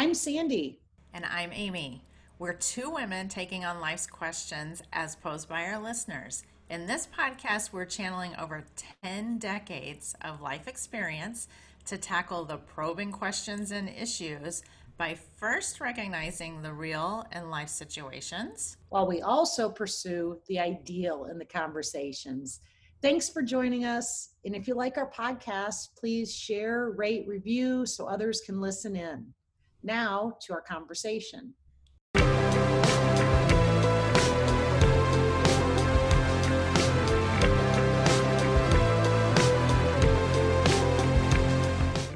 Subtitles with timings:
[0.00, 0.78] I'm Sandy.
[1.12, 2.04] And I'm Amy.
[2.38, 6.44] We're two women taking on life's questions as posed by our listeners.
[6.70, 8.64] In this podcast, we're channeling over
[9.02, 11.48] 10 decades of life experience
[11.86, 14.62] to tackle the probing questions and issues
[14.98, 18.76] by first recognizing the real in life situations.
[18.90, 22.60] While we also pursue the ideal in the conversations.
[23.02, 24.28] Thanks for joining us.
[24.44, 29.34] And if you like our podcast, please share, rate, review so others can listen in.
[29.82, 31.54] Now to our conversation.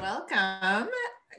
[0.01, 0.89] Welcome.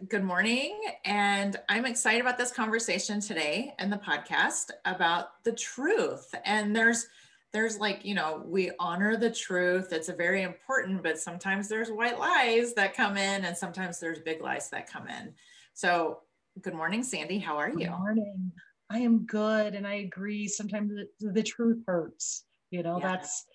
[0.08, 0.80] Good morning.
[1.04, 6.34] And I'm excited about this conversation today and the podcast about the truth.
[6.46, 7.08] And there's
[7.52, 9.94] there's like, you know, we honor the truth.
[9.94, 14.20] It's a very important, but sometimes there's white lies that come in and sometimes there's
[14.20, 15.36] big lies that come in.
[15.74, 16.20] So,
[16.62, 17.40] good morning, Sandy.
[17.40, 17.88] How are you?
[17.88, 18.52] Good morning.
[18.92, 19.74] I am good.
[19.74, 20.48] And I agree.
[20.48, 22.46] Sometimes the, the truth hurts.
[22.70, 23.08] You know, yeah.
[23.08, 23.46] that's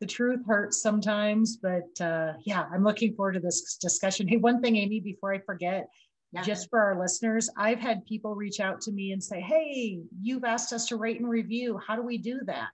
[0.00, 1.56] the truth hurts sometimes.
[1.56, 4.28] But uh, yeah, I'm looking forward to this discussion.
[4.28, 5.88] Hey, one thing, Amy, before I forget,
[6.32, 6.42] yeah.
[6.42, 10.44] just for our listeners, I've had people reach out to me and say, Hey, you've
[10.44, 11.80] asked us to rate and review.
[11.86, 12.68] How do we do that?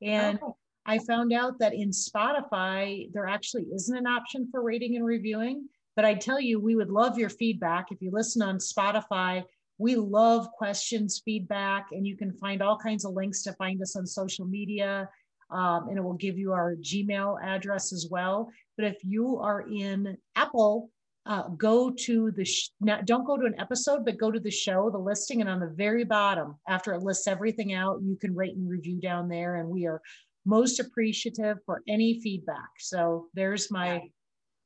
[0.00, 0.56] And oh.
[0.86, 5.68] I found out that in Spotify, there actually isn't an option for rating and reviewing.
[5.98, 7.90] But I tell you, we would love your feedback.
[7.90, 9.42] If you listen on Spotify,
[9.78, 13.96] we love questions, feedback, and you can find all kinds of links to find us
[13.96, 15.08] on social media.
[15.50, 18.48] Um, and it will give you our Gmail address as well.
[18.76, 20.88] But if you are in Apple,
[21.26, 24.52] uh, go to the sh- now, don't go to an episode, but go to the
[24.52, 28.36] show, the listing, and on the very bottom, after it lists everything out, you can
[28.36, 29.56] rate and review down there.
[29.56, 30.00] And we are
[30.46, 32.70] most appreciative for any feedback.
[32.78, 34.02] So there's my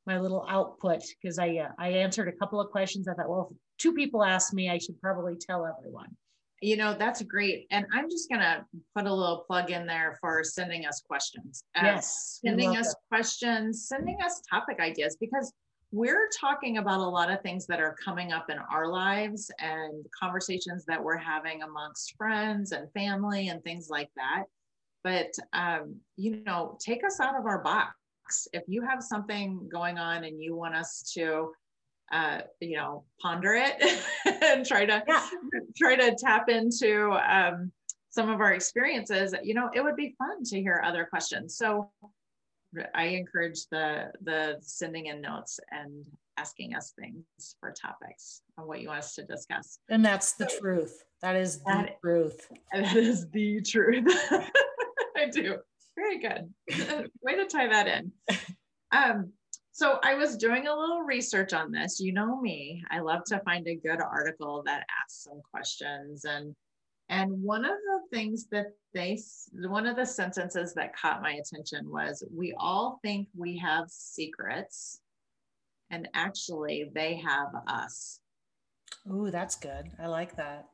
[0.05, 3.07] my little output because I uh, I answered a couple of questions.
[3.07, 6.15] I thought, well, if two people asked me, I should probably tell everyone.
[6.61, 7.67] You know, that's great.
[7.71, 8.65] And I'm just gonna
[8.95, 11.63] put a little plug in there for sending us questions.
[11.75, 15.53] Uh, yes, sending us questions, sending us topic ideas because
[15.91, 20.03] we're talking about a lot of things that are coming up in our lives and
[20.19, 24.43] conversations that we're having amongst friends and family and things like that.
[25.03, 27.93] But um, you know, take us out of our box
[28.53, 31.51] if you have something going on and you want us to
[32.11, 33.81] uh, you know ponder it
[34.43, 35.29] and try to yeah.
[35.77, 37.71] try to tap into um,
[38.09, 41.57] some of our experiences you know it would be fun to hear other questions.
[41.57, 41.89] So
[42.95, 46.03] i encourage the the sending in notes and
[46.37, 47.23] asking us things
[47.59, 49.77] for topics on what you want us to discuss.
[49.89, 51.03] And that's the so, truth.
[51.21, 52.47] That is the that, truth.
[52.73, 54.07] that is the truth.
[55.15, 55.59] I do
[55.95, 56.53] very good.
[57.21, 58.11] Way to tie that in.
[58.91, 59.33] Um,
[59.71, 61.99] so I was doing a little research on this.
[61.99, 66.25] You know me, I love to find a good article that asks some questions.
[66.25, 66.55] And
[67.09, 69.19] and one of the things that they
[69.53, 74.99] one of the sentences that caught my attention was we all think we have secrets
[75.89, 78.19] and actually they have us.
[79.11, 79.91] Ooh, that's good.
[79.99, 80.67] I like that.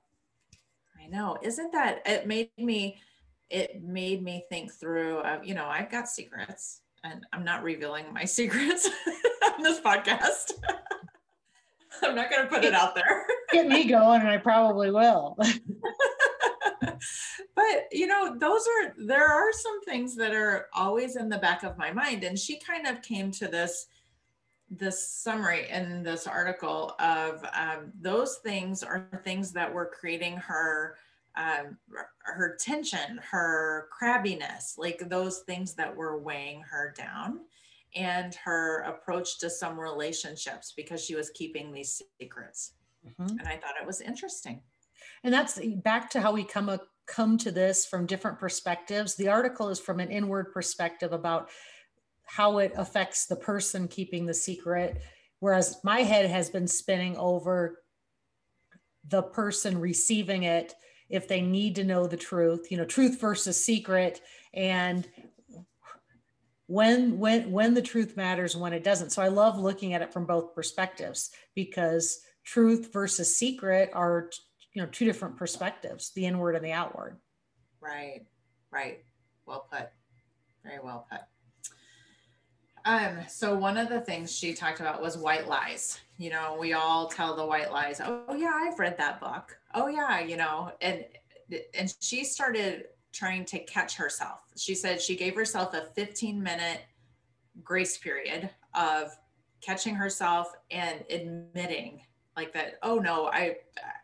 [1.01, 1.38] I know.
[1.41, 3.01] Isn't that it made me
[3.49, 8.05] it made me think through uh, you know i've got secrets and i'm not revealing
[8.13, 8.89] my secrets
[9.59, 10.53] on this podcast.
[12.01, 13.25] I'm not going to put it out there.
[13.51, 15.38] get me going and i probably will.
[17.55, 21.63] But you know those are there are some things that are always in the back
[21.63, 23.88] of my mind and she kind of came to this
[24.69, 30.95] this summary in this article of um, those things are things that were creating her
[31.39, 31.77] um,
[32.23, 37.39] her tension, her crabbiness, like those things that were weighing her down,
[37.95, 42.73] and her approach to some relationships because she was keeping these secrets.
[43.07, 43.38] Mm-hmm.
[43.39, 44.61] And I thought it was interesting.
[45.23, 49.16] And that's back to how we come a, come to this from different perspectives.
[49.16, 51.50] The article is from an inward perspective about
[52.25, 55.01] how it affects the person keeping the secret,
[55.39, 57.81] whereas my head has been spinning over
[59.07, 60.75] the person receiving it
[61.09, 64.21] if they need to know the truth, you know, truth versus secret
[64.53, 65.07] and
[66.67, 69.09] when when when the truth matters when it doesn't.
[69.09, 74.29] So I love looking at it from both perspectives because truth versus secret are
[74.73, 77.17] you know two different perspectives, the inward and the outward.
[77.81, 78.21] Right.
[78.71, 79.03] Right.
[79.47, 79.89] Well put.
[80.63, 81.21] Very well put.
[82.85, 86.00] Um, so one of the things she talked about was white lies.
[86.17, 88.00] You know, we all tell the white lies.
[88.03, 91.06] Oh yeah, I've read that book oh yeah you know and
[91.77, 94.42] and she started trying to catch herself.
[94.56, 96.81] She said she gave herself a 15 minute
[97.63, 99.18] grace period of
[99.62, 102.01] catching herself and admitting
[102.38, 103.56] like that oh no i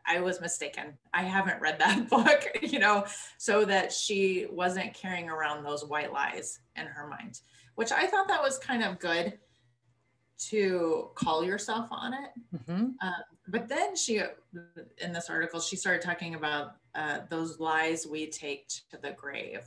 [0.05, 0.97] i was mistaken.
[1.13, 3.05] I haven't read that book you know
[3.37, 7.39] so that she wasn't carrying around those white lies in her mind
[7.75, 9.37] which i thought that was kind of good
[10.37, 12.29] to call yourself on it.
[12.55, 12.85] Mm-hmm.
[13.01, 13.11] uh,
[13.47, 14.21] but then she
[14.97, 19.65] in this article she started talking about uh, those lies we take to the grave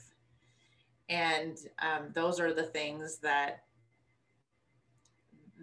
[1.08, 3.64] and um, those are the things that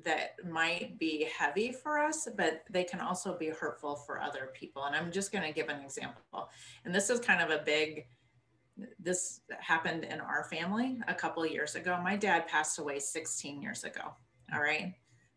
[0.03, 4.85] that might be heavy for us, but they can also be hurtful for other people.
[4.85, 6.49] And I'm just going to give an example.
[6.85, 8.05] And this is kind of a big,
[8.99, 11.99] this happened in our family a couple years ago.
[12.03, 14.13] My dad passed away 16 years ago.
[14.53, 14.93] All right.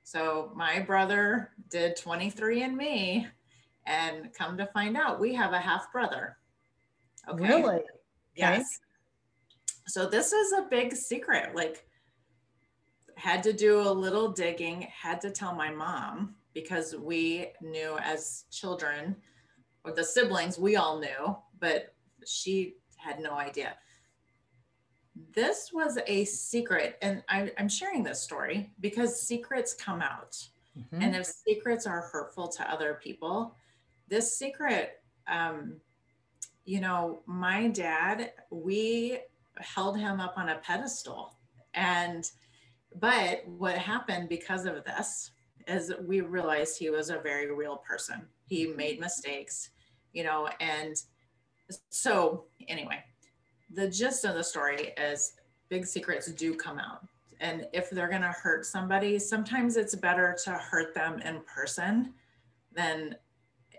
[0.09, 3.27] So my brother did 23andMe
[3.85, 6.39] and come to find out we have a half brother.
[7.29, 7.47] Okay.
[7.47, 7.83] Really?
[8.35, 8.61] Yes.
[8.61, 8.65] Okay.
[9.89, 11.55] So this is a big secret.
[11.55, 11.85] Like
[13.17, 18.45] had to do a little digging, had to tell my mom because we knew as
[18.51, 19.15] children,
[19.85, 21.95] or the siblings, we all knew, but
[22.25, 23.75] she had no idea.
[25.35, 30.37] This was a secret, and I, am sharing this story because secrets come out.
[30.79, 31.03] Mm-hmm.
[31.03, 33.55] And if secrets are hurtful to other people,
[34.09, 35.75] this secret, um,
[36.65, 39.19] you know, my dad, we
[39.59, 41.35] held him up on a pedestal.
[41.75, 42.31] And
[42.95, 45.31] but what happened because of this
[45.67, 48.27] is we realized he was a very real person.
[48.47, 49.71] He made mistakes,
[50.13, 50.97] you know, and
[51.91, 53.05] so anyway,
[53.71, 55.35] the gist of the story is
[55.69, 57.07] big secrets do come out.
[57.41, 62.15] And if they're going to hurt somebody, sometimes it's better to hurt them in person
[62.75, 63.15] than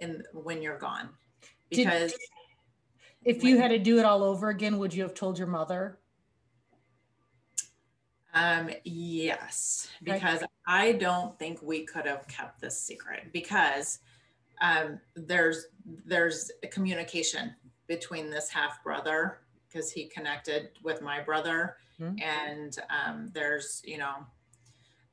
[0.01, 1.09] in when you're gone.
[1.69, 2.21] Because Did,
[3.25, 6.00] if you had to do it all over again, would you have told your mother?
[8.33, 14.00] Um, yes, because I don't think we could have kept this secret because
[14.62, 15.65] um, there's
[16.06, 17.56] there's communication
[17.88, 19.39] between this half brother
[19.71, 22.16] because he connected with my brother, mm-hmm.
[22.21, 24.16] and um, there's you know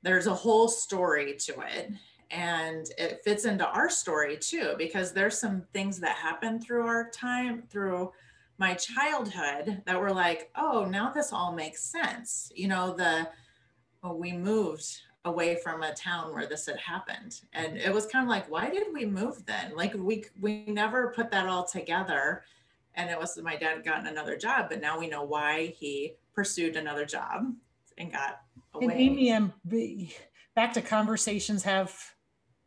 [0.03, 1.93] there's a whole story to it,
[2.31, 7.11] and it fits into our story too because there's some things that happened through our
[7.11, 8.11] time through
[8.58, 12.50] my childhood that were like, oh, now this all makes sense.
[12.55, 13.29] You know, the
[14.02, 14.87] well, we moved
[15.25, 17.41] away from a town where this had happened.
[17.52, 19.73] And it was kind of like, why did we move then?
[19.75, 22.44] Like we we never put that all together.
[22.96, 26.76] And it was my dad gotten another job, but now we know why he pursued
[26.76, 27.52] another job
[27.98, 28.40] and got
[28.75, 28.87] away.
[28.87, 29.52] And Amy, and
[30.54, 31.94] back to conversations have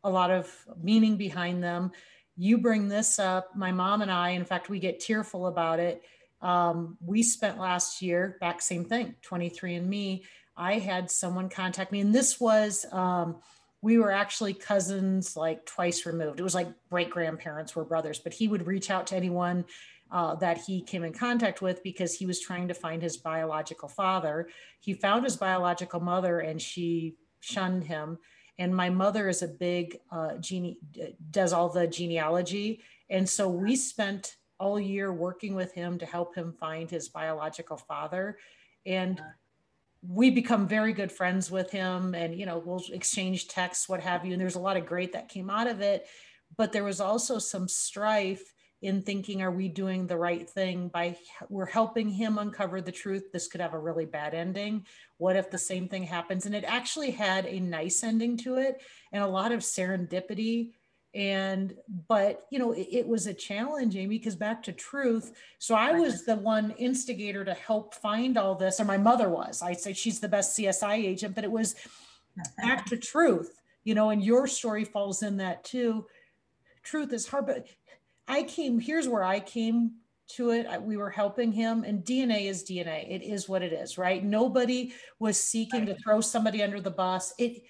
[0.03, 1.91] a lot of meaning behind them
[2.39, 3.53] you bring this up.
[3.53, 6.01] My mom and I, in fact, we get tearful about it.
[6.41, 10.23] Um, we spent last year back, same thing, 23andMe.
[10.55, 13.41] I had someone contact me, and this was, um,
[13.81, 16.39] we were actually cousins like twice removed.
[16.39, 19.65] It was like great grandparents were brothers, but he would reach out to anyone
[20.11, 23.87] uh, that he came in contact with because he was trying to find his biological
[23.87, 24.47] father.
[24.79, 28.17] He found his biological mother and she shunned him.
[28.57, 30.77] And my mother is a big uh, gene
[31.31, 32.81] does all the genealogy.
[33.09, 37.77] And so we spent all year working with him to help him find his biological
[37.77, 38.37] father.
[38.85, 39.21] And
[40.01, 44.25] we become very good friends with him and you know we'll exchange texts what have
[44.25, 44.33] you.
[44.33, 46.07] And there's a lot of great that came out of it.
[46.57, 51.17] But there was also some strife in thinking are we doing the right thing by
[51.49, 54.85] we're helping him uncover the truth this could have a really bad ending.
[55.17, 56.45] What if the same thing happens?
[56.45, 58.81] And it actually had a nice ending to it
[59.11, 60.71] and a lot of serendipity.
[61.13, 61.75] And
[62.07, 65.91] but you know it, it was a challenge amy because back to truth so i
[65.91, 69.63] was the one instigator to help find all this or my mother was.
[69.63, 71.73] I say she's the best csi agent but it was
[72.61, 76.05] back to truth you know and your story falls in that too.
[76.83, 77.65] Truth is hard but
[78.29, 79.93] I came, here's where I came
[80.29, 80.67] to it.
[80.67, 83.09] I, we were helping him, and DNA is DNA.
[83.09, 84.23] It is what it is, right?
[84.23, 87.33] Nobody was seeking to throw somebody under the bus.
[87.39, 87.63] It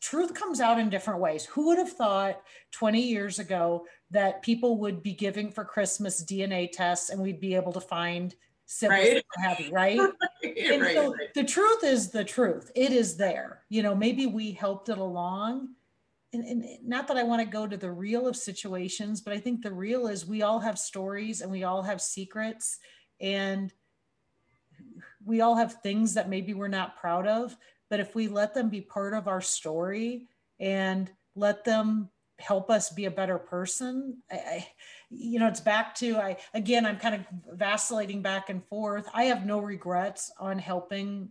[0.00, 1.46] truth comes out in different ways.
[1.46, 6.70] Who would have thought 20 years ago that people would be giving for Christmas DNA
[6.70, 8.34] tests and we'd be able to find
[8.66, 9.24] siblings right.
[9.42, 9.98] heavy, right?
[10.44, 11.34] right, so right.
[11.34, 12.70] the truth is the truth.
[12.74, 13.62] It is there.
[13.70, 15.68] You know, maybe we helped it along
[16.32, 19.38] and, and not that I want to go to the real of situations, but I
[19.38, 22.78] think the real is we all have stories and we all have secrets
[23.20, 23.72] and
[25.24, 27.56] we all have things that maybe we're not proud of.
[27.88, 30.26] But if we let them be part of our story
[30.58, 34.68] and let them help us be a better person, I, I
[35.10, 39.08] you know, it's back to I again, I'm kind of vacillating back and forth.
[39.14, 41.30] I have no regrets on helping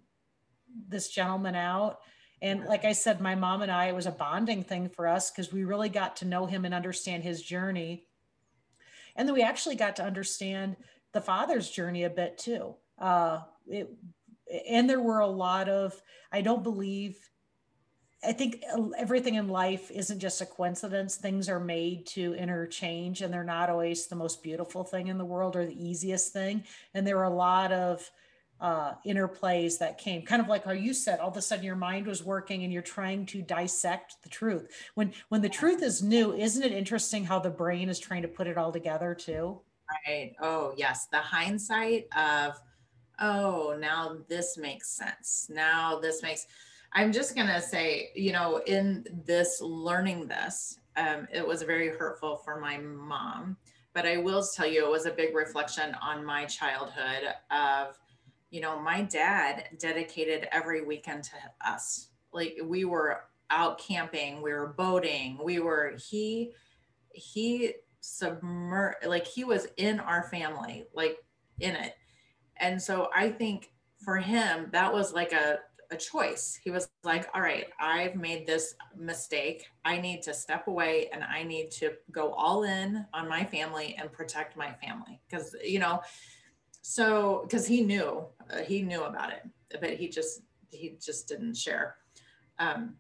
[0.88, 2.00] this gentleman out
[2.42, 5.32] And like I said, my mom and I, it was a bonding thing for us
[5.32, 8.06] because we really got to know him and understand his journey.
[9.16, 10.76] And then we actually got to understand
[11.14, 12.76] the father's journey a bit too.
[13.00, 13.90] Uh, it,
[14.70, 16.00] and there were a lot of,
[16.32, 17.18] I don't believe,
[18.24, 18.64] I think
[18.98, 21.16] everything in life isn't just a coincidence.
[21.16, 25.26] Things are made to interchange, and they're not always the most beautiful thing in the
[25.26, 26.64] world or the easiest thing.
[26.94, 28.10] And there were a lot of
[28.62, 31.76] uh, interplays that came kind of like how you said all of a sudden your
[31.76, 34.70] mind was working and you're trying to dissect the truth.
[34.96, 38.28] When when the truth is new isn't it interesting how the brain is trying to
[38.28, 39.60] put it all together too?
[40.08, 40.34] Right.
[40.42, 41.08] Oh yes.
[41.08, 42.60] The hindsight of
[43.20, 45.48] oh now this makes sense.
[45.50, 46.48] Now this makes
[46.96, 51.90] i'm just going to say you know in this learning this um, it was very
[51.90, 53.56] hurtful for my mom
[53.94, 58.00] but i will tell you it was a big reflection on my childhood of
[58.56, 61.36] you know, my dad dedicated every weekend to
[61.70, 62.08] us.
[62.32, 66.54] Like we were out camping, we were boating, we were he
[67.12, 71.18] he submer like he was in our family, like
[71.60, 71.96] in it.
[72.56, 73.74] And so I think
[74.06, 75.60] for him that was like a
[75.92, 76.58] a choice.
[76.64, 79.66] He was like, all right, I've made this mistake.
[79.84, 83.96] I need to step away and I need to go all in on my family
[84.00, 85.20] and protect my family.
[85.30, 86.02] Because, you know,
[86.88, 88.24] so because he knew
[88.54, 89.42] uh, he knew about it
[89.82, 91.96] but he just he just didn't share.
[92.60, 92.98] Um,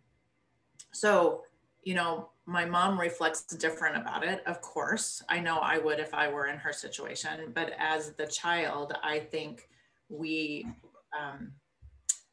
[0.91, 1.43] so
[1.83, 5.21] you know my mom reflects different about it of course.
[5.29, 9.19] I know i would if i were in her situation but as the child i
[9.19, 9.69] think
[10.09, 10.65] we
[11.17, 11.51] um,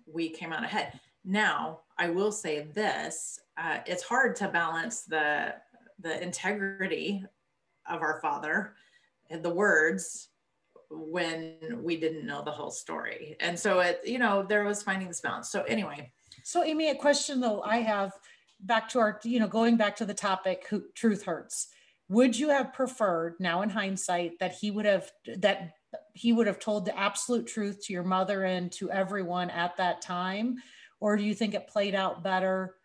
[0.06, 0.98] we came out ahead.
[1.22, 5.54] Now i will say this uh, it's hard to balance the
[6.00, 7.26] the integrity
[7.86, 8.74] of our father
[9.28, 10.28] and the words
[10.92, 13.36] when we didn't know the whole story.
[13.40, 15.50] And so it, you know, there was finding this balance.
[15.50, 16.12] So anyway.
[16.44, 18.12] So Amy, a question though I have
[18.60, 21.68] back to our, you know, going back to the topic, who, truth hurts.
[22.08, 25.72] Would you have preferred now in hindsight that he would have, that
[26.14, 30.02] he would have told the absolute truth to your mother and to everyone at that
[30.02, 30.56] time?
[31.00, 32.76] Or do you think it played out better?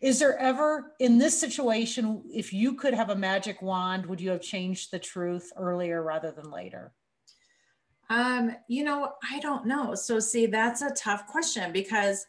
[0.00, 4.30] Is there ever in this situation if you could have a magic wand would you
[4.30, 6.92] have changed the truth earlier rather than later?
[8.08, 9.94] Um you know i don't know.
[9.94, 12.26] So see that's a tough question because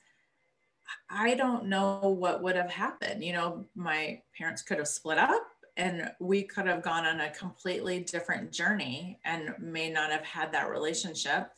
[1.09, 3.23] i don't know what would have happened.
[3.23, 7.29] You know my parents could have split up and we could have gone on a
[7.29, 11.51] completely different journey and may not have had that relationship.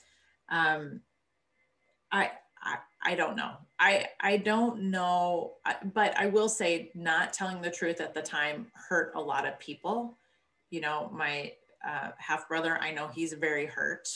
[0.50, 1.02] Um
[2.12, 2.32] i
[2.62, 3.52] I, I don't know.
[3.80, 5.54] I I don't know,
[5.94, 9.60] but I will say not telling the truth at the time hurt a lot of
[9.60, 10.18] people.
[10.70, 11.54] You know, my
[11.88, 14.08] uh, half brother, I know he's very hurt,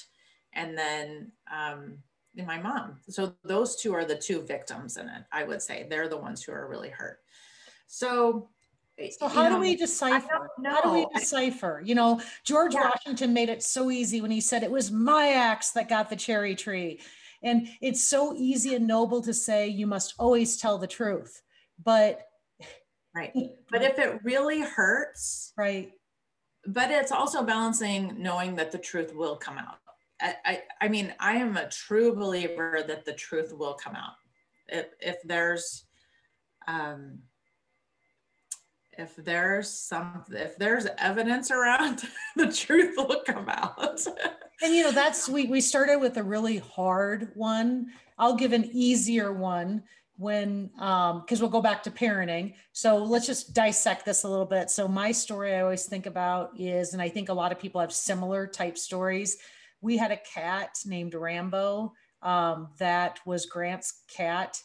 [0.54, 1.98] and then um,
[2.36, 3.00] my mom.
[3.10, 5.24] So those two are the two victims in it.
[5.32, 7.20] I would say they're the ones who are really hurt.
[7.88, 8.50] So
[9.18, 10.50] so how do we decipher?
[10.64, 11.82] How do we decipher?
[11.84, 12.90] You know, George yeah.
[12.90, 16.16] Washington made it so easy when he said it was my axe that got the
[16.16, 17.00] cherry tree.
[17.44, 21.42] And it's so easy and noble to say you must always tell the truth.
[21.84, 22.28] But
[23.16, 23.34] right.
[23.70, 25.92] But if it really hurts, right.
[26.68, 29.80] But it's also balancing knowing that the truth will come out.
[30.22, 34.14] I, I, I mean, I am a true believer that the truth will come out.
[34.68, 35.86] If, if there's,
[36.68, 37.20] um,
[38.98, 42.04] if there's some if there's evidence around
[42.36, 44.02] the truth will come out.
[44.62, 47.88] And you know that's we we started with a really hard one.
[48.18, 49.84] I'll give an easier one
[50.16, 52.54] when um because we'll go back to parenting.
[52.72, 54.70] So let's just dissect this a little bit.
[54.70, 57.82] So my story i always think about is and i think a lot of people
[57.82, 59.38] have similar type stories.
[59.82, 64.58] We had a cat named rambo um, that was grant's cat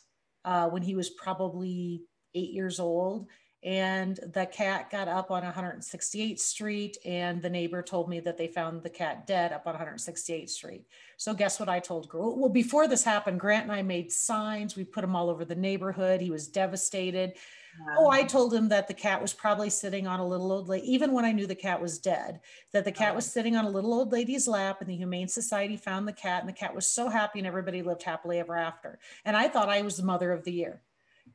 [0.44, 2.02] uh, when he was probably
[2.34, 3.26] eight years old
[3.64, 8.46] and the cat got up on 168th Street, and the neighbor told me that they
[8.46, 10.84] found the cat dead up on 168th Street.
[11.16, 12.38] So, guess what I told Grant?
[12.38, 14.76] Well, before this happened, Grant and I made signs.
[14.76, 16.20] We put them all over the neighborhood.
[16.20, 17.34] He was devastated.
[17.80, 17.96] Wow.
[17.98, 20.90] Oh, I told him that the cat was probably sitting on a little old lady,
[20.92, 22.40] even when I knew the cat was dead,
[22.72, 25.76] that the cat was sitting on a little old lady's lap, and the Humane Society
[25.76, 28.98] found the cat, and the cat was so happy, and everybody lived happily ever after.
[29.24, 30.82] And I thought I was the mother of the year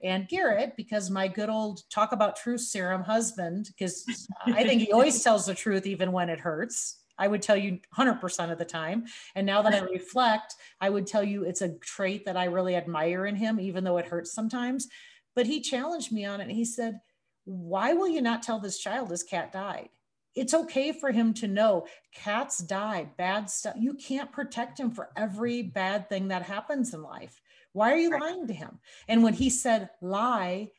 [0.01, 4.05] and Garrett, because my good old talk about truth serum husband, because
[4.45, 6.99] I think he always tells the truth even when it hurts.
[7.17, 9.05] I would tell you 100% of the time.
[9.35, 12.75] And now that I reflect, I would tell you it's a trait that I really
[12.75, 14.87] admire in him, even though it hurts sometimes.
[15.35, 16.49] But he challenged me on it.
[16.49, 16.99] He said,
[17.45, 19.89] Why will you not tell this child his cat died?
[20.35, 21.85] It's okay for him to know
[22.15, 23.75] cats die, bad stuff.
[23.77, 27.39] You can't protect him for every bad thing that happens in life
[27.73, 28.21] Why are you right.
[28.21, 28.79] lying to him?
[29.07, 30.69] And when he said lie,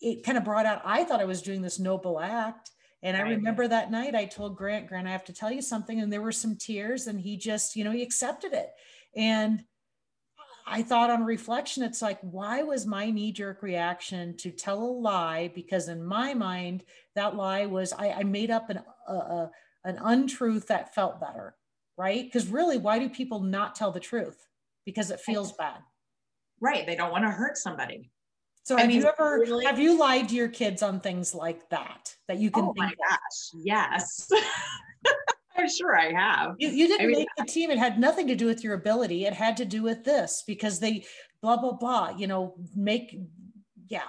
[0.00, 2.70] it kind of brought out, I thought I was doing this noble act.
[3.02, 6.00] And I remember that night I told Grant, Grant, I have to tell you something.
[6.00, 8.70] And there were some tears, and he just, you know, he accepted it.
[9.14, 9.62] And
[10.66, 14.84] I thought on reflection, it's like, why was my knee jerk reaction to tell a
[14.84, 15.50] lie?
[15.54, 19.50] Because in my mind, that lie was I, I made up an, a, a,
[19.84, 21.54] an untruth that felt better,
[21.96, 22.24] right?
[22.24, 24.48] Because really, why do people not tell the truth?
[24.84, 25.78] Because it feels bad.
[26.60, 26.86] Right.
[26.86, 28.10] They don't want to hurt somebody.
[28.64, 29.64] So have you ever really?
[29.64, 32.78] have you lied to your kids on things like that that you can oh think
[32.78, 34.28] my gosh, yes.
[35.56, 36.54] I'm sure I have.
[36.58, 37.70] You, you didn't I mean, make the team.
[37.70, 39.24] It had nothing to do with your ability.
[39.24, 41.06] It had to do with this because they
[41.40, 42.10] blah blah blah.
[42.10, 43.18] You know, make
[43.88, 44.02] yeah.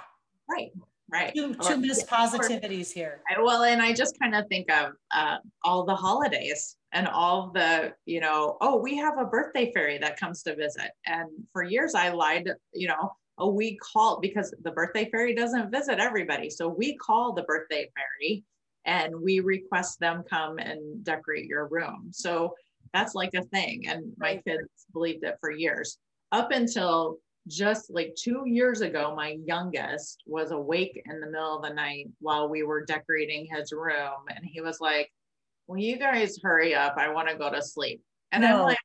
[0.50, 0.72] Right.
[1.12, 1.34] Right.
[1.34, 3.22] Two, two missed positivities here.
[3.42, 7.94] Well, and I just kind of think of uh, all the holidays and all the,
[8.06, 10.92] you know, oh, we have a birthday fairy that comes to visit.
[11.08, 15.72] And for years I lied, you know, oh, we call because the birthday fairy doesn't
[15.72, 16.50] visit everybody.
[16.50, 18.44] So we call the birthday fairy
[18.86, 22.10] and we request them come and decorate your room.
[22.12, 22.54] So
[22.94, 23.88] that's like a thing.
[23.88, 25.98] And my kids believed it for years
[26.32, 27.18] up until
[27.50, 32.08] just like two years ago, my youngest was awake in the middle of the night
[32.20, 34.26] while we were decorating his room.
[34.34, 35.12] And he was like,
[35.68, 36.96] Will you guys hurry up?
[36.98, 38.02] I want to go to sleep.
[38.32, 38.48] And no.
[38.48, 38.78] I'm like,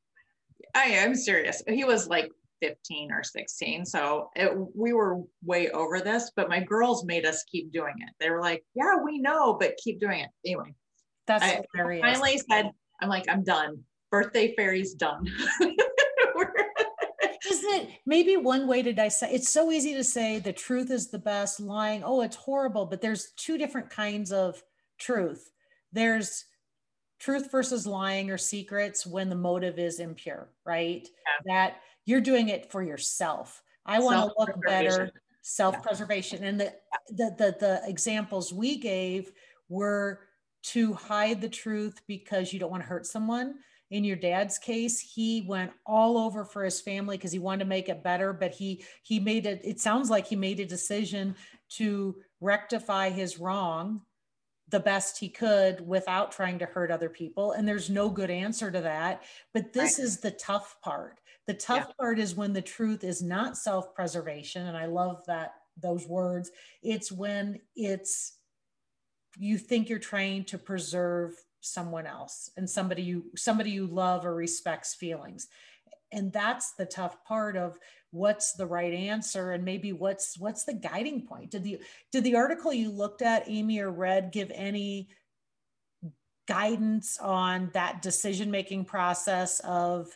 [0.75, 1.62] I am serious.
[1.66, 2.30] He was like
[2.61, 3.87] 15 or 16.
[3.87, 8.11] So it, we were way over this, but my girls made us keep doing it.
[8.21, 10.30] They were like, yeah, we know, but keep doing it.
[10.44, 10.75] Anyway,
[11.26, 12.02] that's I hilarious.
[12.02, 13.80] finally said, I'm like, I'm done.
[14.11, 15.26] Birthday fairy's done.
[17.64, 19.33] Isn't it maybe one way to dissect?
[19.33, 23.00] It's so easy to say the truth is the best, lying, oh, it's horrible, but
[23.00, 24.62] there's two different kinds of
[24.99, 25.50] truth.
[25.92, 26.44] There's
[27.18, 31.09] truth versus lying or secrets when the motive is impure, right?
[31.47, 31.54] Yeah.
[31.54, 33.62] That you're doing it for yourself.
[33.87, 35.11] I want to look better,
[35.42, 36.42] self-preservation.
[36.42, 36.49] Yeah.
[36.49, 36.75] And the,
[37.11, 39.33] the the the examples we gave
[39.68, 40.21] were
[40.64, 43.56] to hide the truth because you don't want to hurt someone.
[43.95, 47.69] In your dad's case, he went all over for his family because he wanted to
[47.69, 51.37] make it better, but he he made it it sounds like he made a decision
[51.71, 54.02] to rectify his wrong
[54.69, 58.71] the best he could without trying to hurt other people and there's no good answer
[58.71, 60.04] to that but this right.
[60.04, 61.95] is the tough part the tough yeah.
[61.99, 64.67] part is when the truth is not self preservation.
[64.67, 66.50] And I love that, those words.
[66.83, 68.39] It's when it's,
[69.37, 74.35] you think you're trying to preserve someone else and somebody you somebody you love or
[74.35, 75.49] respects feelings.
[76.13, 77.79] And that's the tough part of
[78.11, 81.50] what's the right answer and maybe what's what's the guiding point?
[81.50, 81.79] Did the
[82.13, 85.09] did the article you looked at amy or read give any
[86.47, 90.09] guidance on that decision making process of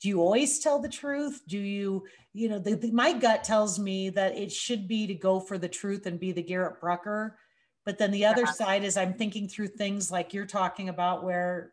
[0.00, 1.40] do you always tell the truth?
[1.48, 5.14] Do you you know the, the, my gut tells me that it should be to
[5.14, 7.38] go for the truth and be the garrett brucker
[7.88, 8.52] but then the other yeah.
[8.52, 11.72] side is i'm thinking through things like you're talking about where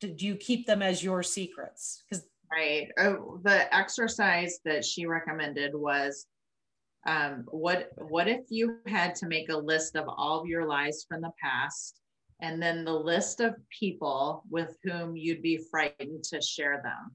[0.00, 2.04] do, do you keep them as your secrets?
[2.08, 2.90] Because right.
[2.98, 6.26] Oh, the exercise that she recommended was
[7.06, 11.04] um, what what if you had to make a list of all of your lies
[11.08, 12.00] from the past
[12.42, 17.14] and then the list of people with whom you'd be frightened to share them?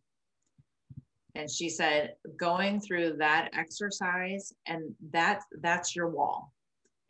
[1.36, 6.52] And she said going through that exercise and that that's your wall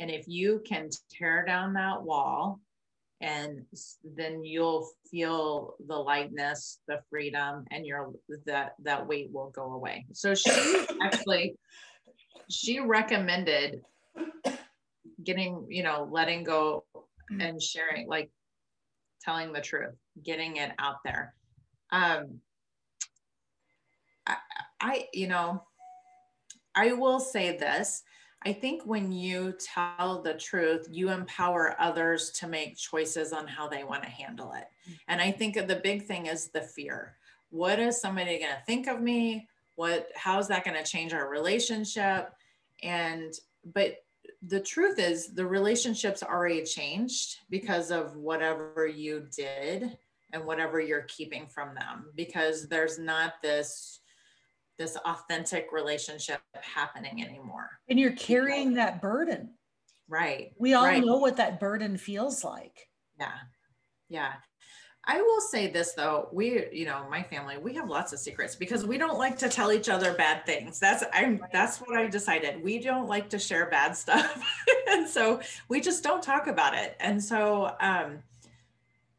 [0.01, 2.59] and if you can tear down that wall
[3.21, 3.61] and
[4.17, 8.11] then you'll feel the lightness the freedom and your
[8.45, 10.51] that that weight will go away so she
[11.01, 11.55] actually
[12.49, 13.81] she recommended
[15.23, 16.83] getting you know letting go
[17.39, 18.29] and sharing like
[19.21, 21.35] telling the truth getting it out there
[21.91, 22.41] um
[24.81, 25.63] I, you know,
[26.75, 28.03] I will say this.
[28.43, 33.67] I think when you tell the truth, you empower others to make choices on how
[33.67, 34.67] they want to handle it.
[34.89, 34.99] Mm.
[35.07, 37.15] And I think the big thing is the fear.
[37.51, 39.47] What is somebody going to think of me?
[39.75, 42.33] What how is that going to change our relationship?
[42.81, 43.33] And
[43.73, 44.03] but
[44.41, 49.97] the truth is the relationship's already changed because of whatever you did
[50.33, 54.00] and whatever you're keeping from them because there's not this
[54.81, 57.69] this authentic relationship happening anymore.
[57.87, 59.51] And you're carrying that burden.
[60.09, 60.53] Right.
[60.57, 61.05] We all right.
[61.05, 62.89] know what that burden feels like.
[63.19, 63.31] Yeah.
[64.09, 64.33] Yeah.
[65.05, 68.55] I will say this though, we, you know, my family, we have lots of secrets
[68.55, 70.79] because we don't like to tell each other bad things.
[70.79, 72.63] That's I'm that's what I decided.
[72.63, 74.43] We don't like to share bad stuff.
[74.89, 76.95] and so we just don't talk about it.
[76.99, 78.19] And so um,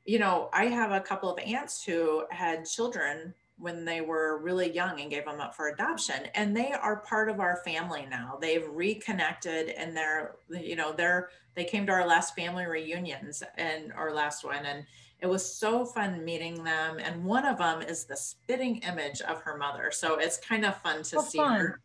[0.04, 4.70] you know, I have a couple of aunts who had children when they were really
[4.72, 8.36] young and gave them up for adoption and they are part of our family now
[8.40, 13.92] they've reconnected and they're you know they're they came to our last family reunions and
[13.92, 14.84] our last one and
[15.20, 19.40] it was so fun meeting them and one of them is the spitting image of
[19.40, 21.60] her mother so it's kind of fun to oh, see fun.
[21.60, 21.80] her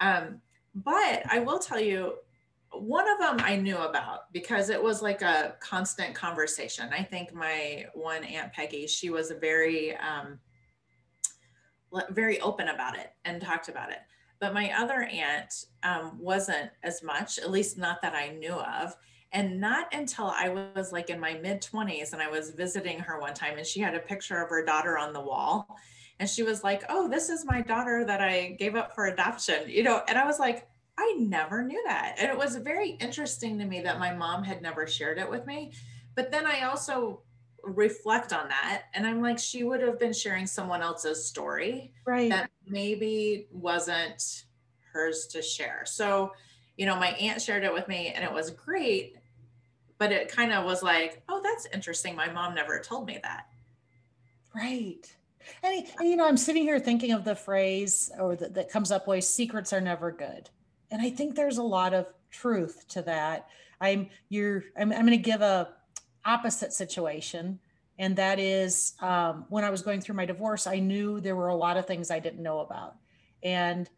[0.00, 0.40] um,
[0.74, 2.14] but i will tell you
[2.76, 6.90] one of them I knew about because it was like a constant conversation.
[6.92, 10.40] I think my one Aunt Peggy, she was a very, um,
[12.10, 13.98] very open about it and talked about it.
[14.40, 18.96] But my other aunt um, wasn't as much, at least not that I knew of.
[19.32, 23.18] And not until I was like in my mid 20s and I was visiting her
[23.18, 25.76] one time and she had a picture of her daughter on the wall.
[26.20, 29.64] And she was like, Oh, this is my daughter that I gave up for adoption,
[29.66, 30.02] you know?
[30.06, 32.16] And I was like, I never knew that.
[32.18, 35.46] And it was very interesting to me that my mom had never shared it with
[35.46, 35.72] me.
[36.14, 37.22] But then I also
[37.66, 42.30] reflect on that and I'm like, she would have been sharing someone else's story right.
[42.30, 44.44] that maybe wasn't
[44.92, 45.82] hers to share.
[45.86, 46.32] So,
[46.76, 49.16] you know, my aunt shared it with me and it was great,
[49.98, 52.14] but it kind of was like, oh, that's interesting.
[52.14, 53.46] My mom never told me that.
[54.54, 55.14] Right.
[55.62, 58.90] And, and you know, I'm sitting here thinking of the phrase or the, that comes
[58.90, 60.50] up always secrets are never good
[60.94, 63.48] and i think there's a lot of truth to that
[63.80, 65.68] i'm you're i'm, I'm going to give a
[66.24, 67.58] opposite situation.
[67.98, 71.48] And that is um, when i was going through my divorce i knew there were
[71.48, 72.96] a lot of things i didn't know about.
[73.42, 73.88] And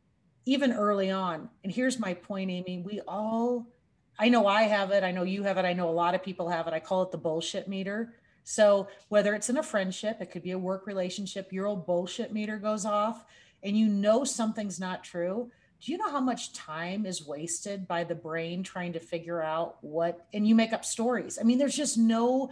[0.45, 3.67] even early on and here's my point amy we all
[4.19, 6.23] i know i have it i know you have it i know a lot of
[6.23, 8.15] people have it i call it the bullshit meter.
[8.45, 12.33] So whether it's in a friendship it could be a work relationship your old bullshit
[12.33, 13.25] meter goes off
[13.63, 18.05] and you know something's not true do you know how much time is wasted by
[18.05, 21.39] the brain trying to figure out what and you make up stories?
[21.41, 22.51] I mean there's just no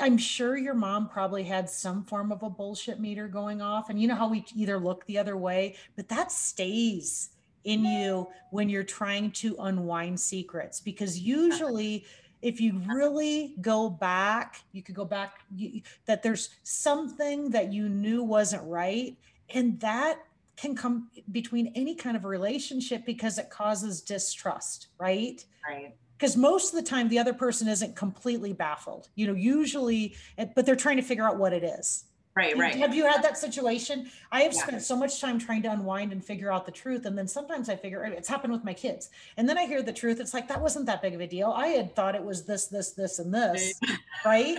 [0.00, 4.00] i'm sure your mom probably had some form of a bullshit meter going off and
[4.00, 7.30] you know how we either look the other way but that stays
[7.64, 12.04] in you when you're trying to unwind secrets because usually
[12.40, 17.88] if you really go back you could go back you, that there's something that you
[17.88, 19.16] knew wasn't right
[19.50, 20.20] and that
[20.60, 25.42] can come between any kind of a relationship because it causes distrust, right?
[25.66, 25.94] Right.
[26.18, 30.16] Because most of the time the other person isn't completely baffled, you know, usually,
[30.54, 32.04] but they're trying to figure out what it is.
[32.36, 32.76] Right, right.
[32.76, 34.10] Have you had that situation?
[34.30, 34.62] I have yeah.
[34.62, 37.06] spent so much time trying to unwind and figure out the truth.
[37.06, 39.10] And then sometimes I figure it's happened with my kids.
[39.38, 40.20] And then I hear the truth.
[40.20, 41.52] It's like, that wasn't that big of a deal.
[41.56, 43.80] I had thought it was this, this, this, and this.
[44.24, 44.58] right.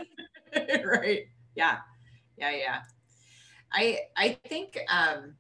[0.84, 1.28] right.
[1.56, 1.80] Yeah.
[2.38, 2.52] Yeah.
[2.52, 2.80] Yeah.
[3.74, 5.36] I, I think, um,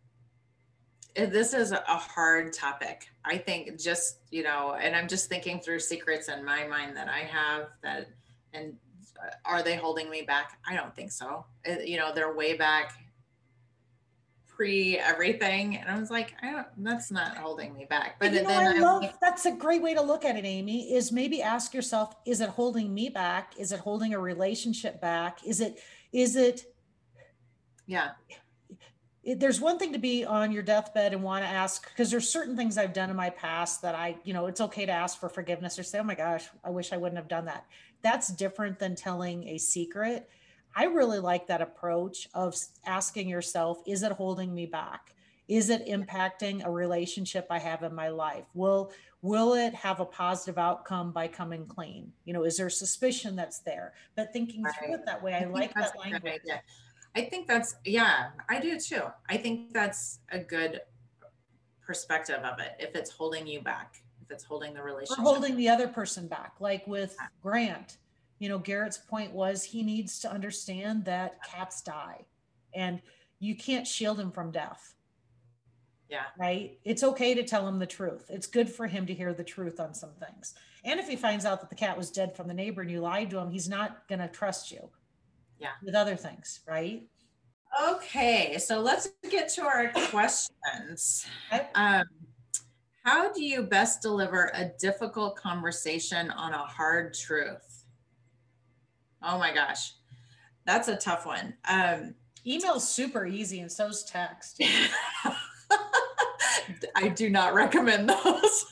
[1.15, 3.08] this is a hard topic.
[3.26, 7.08] I think just, you know, and I'm just thinking through secrets in my mind that
[7.08, 8.08] I have that,
[8.54, 8.74] and
[9.21, 10.60] uh, are they holding me back?
[10.67, 11.45] I don't think so.
[11.67, 12.93] Uh, you know, they're way back
[14.47, 15.78] pre everything.
[15.78, 18.17] And I was like, I don't, that's not holding me back.
[18.19, 20.45] But you know, then I love, like, that's a great way to look at it,
[20.45, 23.54] Amy, is maybe ask yourself, is it holding me back?
[23.58, 25.39] Is it holding a relationship back?
[25.45, 25.80] Is it,
[26.13, 26.65] is it,
[27.88, 28.12] yeah
[29.23, 32.27] it, there's one thing to be on your deathbed and want to ask because there's
[32.27, 35.19] certain things I've done in my past that I, you know, it's okay to ask
[35.19, 37.65] for forgiveness or say, "Oh my gosh, I wish I wouldn't have done that."
[38.01, 40.27] That's different than telling a secret.
[40.75, 42.55] I really like that approach of
[42.86, 45.13] asking yourself, "Is it holding me back?
[45.47, 48.45] Is it impacting a relationship I have in my life?
[48.55, 52.12] Will will it have a positive outcome by coming clean?
[52.25, 54.73] You know, is there suspicion that's there?" But thinking right.
[54.79, 56.41] through it that way, I, I like that language.
[57.15, 59.04] I think that's, yeah, I do too.
[59.30, 60.82] I think that's a good
[61.86, 62.71] perspective of it.
[62.80, 66.28] If it's holding you back, if it's holding the relationship, or holding the other person
[66.28, 67.17] back, like with.
[67.41, 67.97] Grant.
[68.39, 72.26] You know, Garrett's point was he needs to understand that cats die
[72.74, 73.02] and
[73.39, 74.95] you can't shield him from death.
[76.10, 76.24] Yeah.
[76.39, 76.80] Right.
[76.84, 78.26] It's okay to tell him the truth.
[78.30, 80.56] It's good for him to hear the truth on some things.
[80.84, 83.00] And if he finds out that the cat was dead from the neighbor and you
[83.00, 84.89] lied to him, he's not going to trust you
[85.62, 85.71] yeah.
[85.84, 87.04] with other things right?
[87.89, 91.26] Okay so let's get to our questions.
[91.76, 92.06] Um,
[93.04, 97.86] how do you best deliver a difficult conversation on a hard truth?
[99.24, 99.93] Oh my gosh
[100.65, 101.54] that's a tough one.
[101.67, 104.62] Um, email's super easy and so's text.
[106.95, 108.65] I do not recommend those.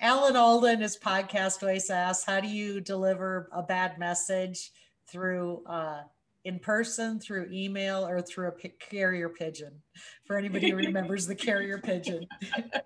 [0.00, 4.72] Alan Alda his podcast voice asks how do you deliver a bad message
[5.12, 6.00] through uh,
[6.44, 9.82] in person, through email, or through a carrier pigeon.
[10.26, 12.26] For anybody who remembers the carrier pigeon.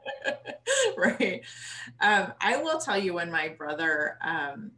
[0.97, 1.41] right.
[2.01, 4.73] Um, I will tell you when my brother um,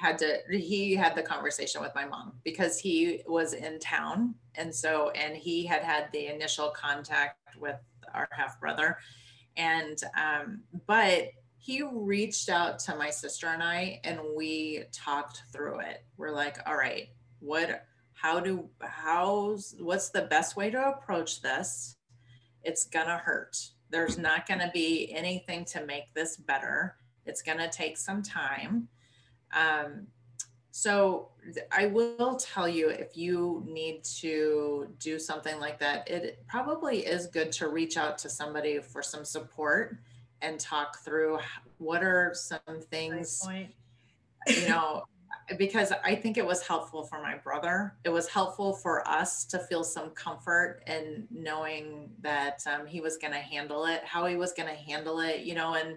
[0.00, 4.74] had to he had the conversation with my mom because he was in town and
[4.74, 7.76] so and he had had the initial contact with
[8.14, 8.96] our half brother
[9.58, 11.28] and um but
[11.60, 16.02] he reached out to my sister and I and we talked through it.
[16.16, 21.96] We're like, all right, what how do how's what's the best way to approach this?
[22.62, 23.58] It's gonna hurt.
[23.90, 26.96] There's not gonna be anything to make this better.
[27.26, 28.88] It's gonna take some time.
[29.52, 30.06] Um,
[30.70, 31.28] so
[31.70, 37.26] I will tell you if you need to do something like that, it probably is
[37.26, 39.98] good to reach out to somebody for some support
[40.42, 41.38] and talk through
[41.78, 43.46] what are some things
[44.46, 45.02] you know
[45.58, 47.96] because i think it was helpful for my brother.
[48.04, 53.16] It was helpful for us to feel some comfort in knowing that um, he was
[53.16, 55.96] going to handle it how he was going to handle it you know and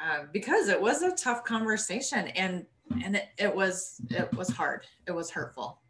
[0.00, 2.66] uh, because it was a tough conversation and
[3.02, 4.86] and it, it was it was hard.
[5.06, 5.80] It was hurtful.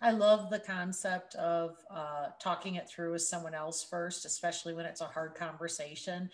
[0.00, 4.84] I love the concept of uh, talking it through with someone else first, especially when
[4.84, 6.30] it's a hard conversation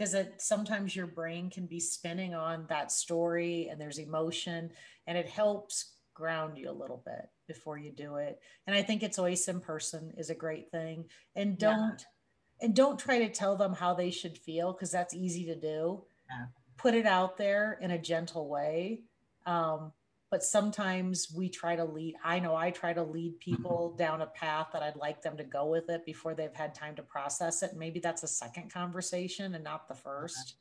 [0.00, 4.70] because it sometimes your brain can be spinning on that story and there's emotion
[5.06, 9.02] and it helps ground you a little bit before you do it and i think
[9.02, 11.04] it's always in person is a great thing
[11.36, 12.06] and don't
[12.60, 12.64] yeah.
[12.64, 16.02] and don't try to tell them how they should feel because that's easy to do
[16.30, 16.46] yeah.
[16.78, 19.02] put it out there in a gentle way
[19.44, 19.92] um,
[20.30, 23.54] but sometimes we try to lead i know i try to lead mm-hmm.
[23.56, 26.74] people down a path that i'd like them to go with it before they've had
[26.74, 27.72] time to process it.
[27.76, 30.54] Maybe that's a second conversation and not the first.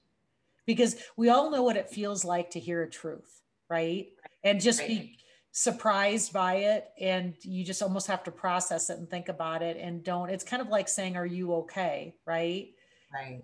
[0.65, 4.07] Because we all know what it feels like to hear a truth right?
[4.43, 5.17] And just be
[5.51, 9.77] surprised by it and you just almost have to process it and think about it
[9.77, 12.15] and don't it's kind of like saying are you okay?
[12.25, 12.69] Right?
[13.13, 13.41] Right.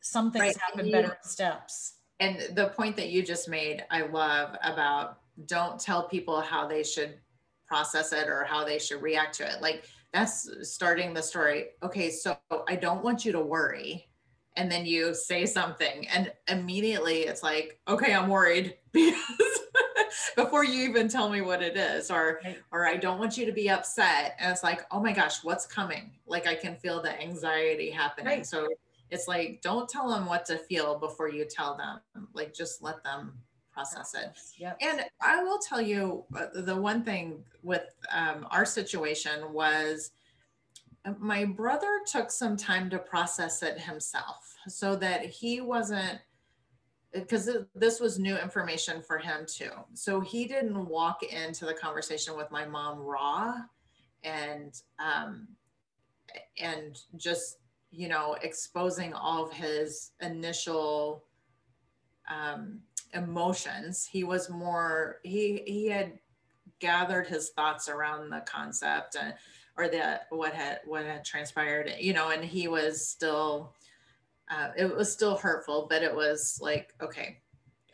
[0.00, 0.56] Some things right.
[0.58, 5.78] happen better in steps and the point that you just made i love about don't
[5.78, 7.18] tell people how they should
[7.66, 9.60] process it or how they should react to it.
[9.60, 11.66] Like that's starting the story.
[11.82, 14.08] Okay so i don't want you to worry.
[14.58, 19.60] And then you say something and immediately it's like okay i'm worried because
[20.34, 22.40] before you even tell me what it is or
[22.72, 24.36] or i don't want you to be upset.
[24.38, 26.12] And it's like oh my gosh what's coming?
[26.26, 28.26] Like i can feel the anxiety happening.
[28.26, 28.46] Right.
[28.46, 28.68] so
[29.10, 32.00] it's like don't tell them what to feel before you tell them.
[32.34, 33.34] Like just let them
[33.72, 34.30] process it.
[34.56, 34.78] Yep.
[34.80, 40.12] and i will tell you uh, the one thing with um, our situation was
[41.04, 46.18] uh, my brother took some time to process it himself so that he wasn't
[47.12, 49.70] because this was new information for him too.
[49.94, 53.54] So he didn't walk into the conversation with my mom raw
[54.22, 55.48] and um,
[56.58, 57.58] and just
[57.90, 61.24] you know, exposing all of his initial
[62.30, 62.80] um,
[63.14, 64.06] emotions.
[64.06, 66.18] He was more, he, he had
[66.78, 69.34] gathered his thoughts around the concept and,
[69.78, 73.74] or the, what had, what had transpired, you know, and he was still,
[74.50, 77.38] uh, it was still hurtful, but it was like, okay,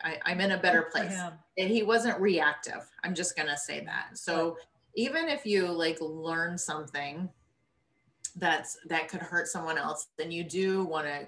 [0.03, 1.17] I, am in a better place.
[1.57, 2.89] And he wasn't reactive.
[3.03, 4.17] I'm just going to say that.
[4.17, 4.57] So
[4.95, 7.29] even if you like learn something
[8.35, 11.27] that's that could hurt someone else then you do want to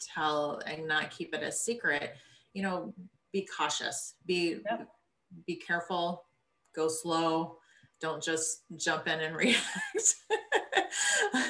[0.00, 2.14] tell and not keep it a secret
[2.54, 2.92] you know
[3.32, 4.88] be cautious be yep.
[5.46, 6.24] be careful
[6.74, 7.56] go slow
[8.00, 10.14] don't just jump in and react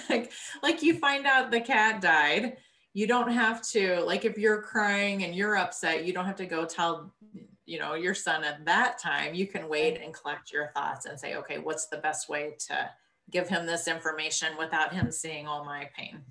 [0.08, 2.56] like like you find out the cat died
[2.94, 6.46] you don't have to like if you're crying and you're upset you don't have to
[6.46, 7.12] go tell
[7.66, 11.18] you know your son at that time you can wait and collect your thoughts and
[11.18, 12.88] say okay what's the best way to
[13.30, 16.22] give him this information without him seeing all my pain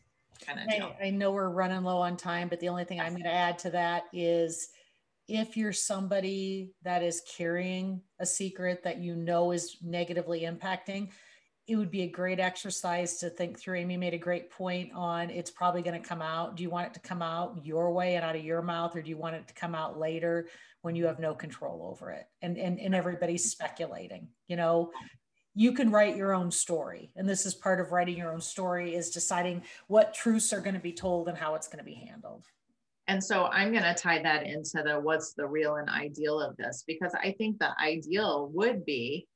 [0.45, 0.95] kind of deal.
[1.01, 3.33] I, I know we're running low on time, but the only thing I'm going to
[3.33, 4.69] add to that is
[5.27, 11.09] if you're somebody that is carrying a secret that you know is negatively impacting,
[11.67, 13.77] it would be a great exercise to think through.
[13.77, 16.55] Amy made a great point on it's probably going to come out.
[16.55, 19.01] Do you want it to come out your way and out of your mouth, or
[19.01, 20.47] do you want it to come out later
[20.83, 22.27] when you have no control over it?
[22.43, 24.91] And and, and everybody's speculating, you know,
[25.55, 27.09] you can write your own story.
[27.15, 30.75] And this is part of writing your own story is deciding what truths are going
[30.75, 32.45] to be told and how it's going to be handled.
[33.07, 36.57] And so i'm going to tie that into the what's the real and ideal of
[36.57, 36.83] this?
[36.85, 39.27] Because i think the ideal would be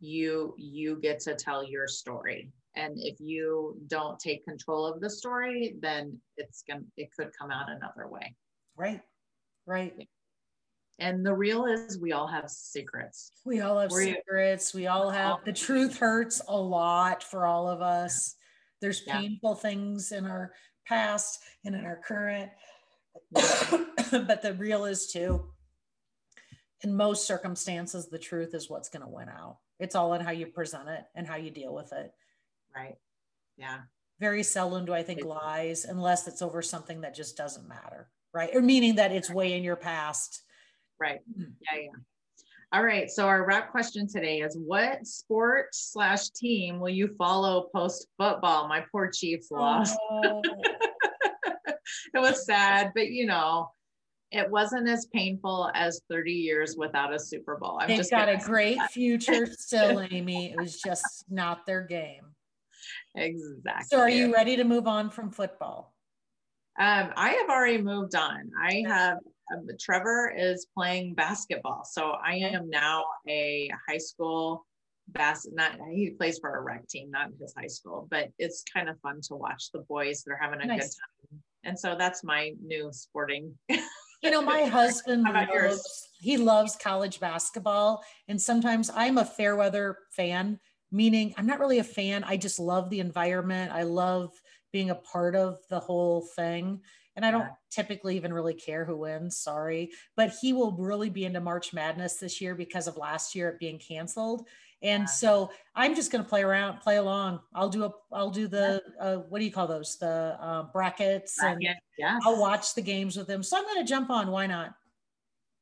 [0.00, 2.50] you you get to tell your story.
[2.76, 7.30] And if you don't take control of the story then it's going to it could
[7.38, 8.34] come out another way.
[8.76, 9.02] Right
[9.66, 9.94] right
[11.00, 13.32] and the real is we all have secrets.
[13.44, 14.74] We all have We're, secrets.
[14.74, 18.36] We all have the truth hurts a lot for all of us.
[18.80, 20.52] There's painful things in our
[20.86, 22.50] past and in our current,
[23.32, 25.44] but the real is too.
[26.82, 29.58] in most circumstances, the truth is what's going to win out.
[29.78, 32.12] It's all in how you present it and how you deal with it.
[32.74, 32.96] Right.
[33.56, 33.80] Yeah.
[34.18, 38.08] Very seldom do I think lies unless it's over something that just doesn't matter.
[38.32, 38.50] Right.
[38.54, 40.42] Or meaning that it's way in your past.
[41.00, 41.20] Right.
[41.38, 41.52] Mm.
[41.72, 41.80] Yeah.
[41.82, 41.88] Yeah.
[42.72, 43.10] All right.
[43.10, 48.68] So our wrap question today is what sport slash team will you follow post football?
[48.68, 49.98] My poor Chiefs lost.
[50.10, 50.40] Oh.
[51.66, 53.70] it was sad, but you know,
[54.30, 57.78] it wasn't as painful as 30 years without a Super Bowl.
[57.80, 58.92] I'm They've just got a great that.
[58.92, 60.52] future still, Amy.
[60.52, 62.22] It was just not their game.
[63.16, 63.86] Exactly.
[63.88, 65.92] So are you ready to move on from football?
[66.78, 68.50] Um, I have already moved on.
[68.62, 69.18] I have
[69.52, 71.84] um, Trevor is playing basketball.
[71.84, 74.66] So I am now a high school
[75.08, 78.88] bas not he plays for a rec team, not his high school, but it's kind
[78.88, 80.22] of fun to watch the boys.
[80.24, 80.80] They're having a nice.
[80.80, 81.42] good time.
[81.64, 83.54] And so that's my new sporting
[84.22, 88.02] you know, my husband loves, he loves college basketball.
[88.28, 90.58] And sometimes I'm a fair weather fan,
[90.92, 92.24] meaning I'm not really a fan.
[92.24, 93.72] I just love the environment.
[93.72, 94.30] I love
[94.72, 96.80] being a part of the whole thing.
[97.20, 97.54] And I don't yeah.
[97.70, 99.90] typically even really care who wins, sorry.
[100.16, 103.58] But he will really be into March Madness this year because of last year it
[103.58, 104.46] being canceled.
[104.80, 105.06] And yeah.
[105.06, 107.40] so I'm just going to play around, play along.
[107.54, 109.98] I'll do a, I'll do the, uh, what do you call those?
[109.98, 112.22] The uh, brackets, Bracket, and yes.
[112.24, 113.42] I'll watch the games with them.
[113.42, 114.30] So I'm going to jump on.
[114.30, 114.70] Why not?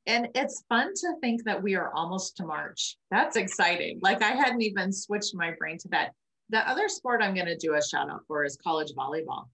[0.07, 2.97] And it's fun to think that we are almost to March.
[3.11, 3.99] That's exciting.
[4.01, 6.12] Like I hadn't even switched my brain to that.
[6.51, 9.49] The other sport I'm going to do a shout out for is college volleyball.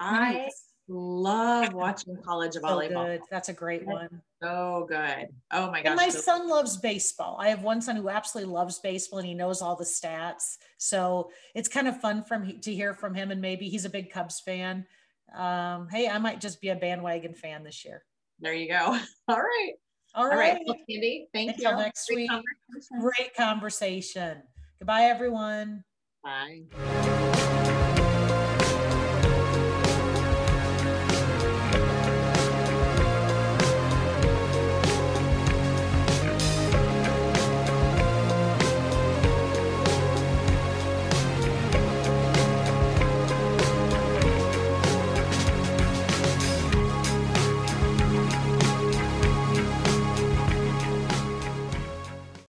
[0.00, 0.69] Nice.
[0.92, 3.06] Love watching college so volleyball.
[3.06, 3.22] Good.
[3.30, 4.08] That's a great one.
[4.42, 5.28] So good.
[5.52, 5.86] Oh my gosh.
[5.86, 7.36] And my son loves baseball.
[7.38, 10.56] I have one son who absolutely loves baseball and he knows all the stats.
[10.78, 13.30] So it's kind of fun from to hear from him.
[13.30, 14.84] And maybe he's a big Cubs fan.
[15.32, 18.02] Um, hey, I might just be a bandwagon fan this year.
[18.40, 18.98] There you go.
[19.28, 19.72] All right.
[20.16, 20.32] All right.
[20.32, 20.60] All right.
[20.66, 21.76] Well, Candy, thank Until you.
[21.76, 22.30] next Great week.
[22.30, 23.00] Conversation.
[23.00, 24.42] Great conversation.
[24.80, 25.84] Goodbye, everyone.
[26.24, 27.56] Bye.